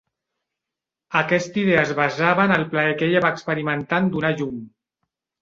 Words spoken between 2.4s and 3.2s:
en el plaer que